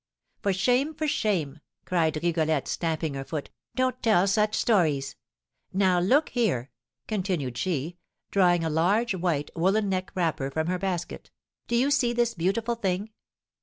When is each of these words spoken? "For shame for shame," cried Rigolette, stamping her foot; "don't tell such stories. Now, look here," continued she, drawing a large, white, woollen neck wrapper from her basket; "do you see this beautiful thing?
"For 0.41 0.51
shame 0.51 0.95
for 0.95 1.07
shame," 1.07 1.59
cried 1.85 2.17
Rigolette, 2.23 2.67
stamping 2.67 3.13
her 3.13 3.23
foot; 3.23 3.51
"don't 3.75 4.01
tell 4.01 4.25
such 4.25 4.55
stories. 4.55 5.15
Now, 5.73 5.99
look 5.99 6.29
here," 6.29 6.71
continued 7.07 7.55
she, 7.55 7.97
drawing 8.31 8.63
a 8.63 8.69
large, 8.71 9.13
white, 9.13 9.51
woollen 9.55 9.89
neck 9.89 10.11
wrapper 10.15 10.49
from 10.49 10.65
her 10.65 10.79
basket; 10.79 11.29
"do 11.67 11.75
you 11.75 11.91
see 11.91 12.13
this 12.13 12.33
beautiful 12.33 12.73
thing? 12.73 13.11